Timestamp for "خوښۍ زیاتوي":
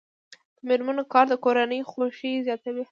1.91-2.79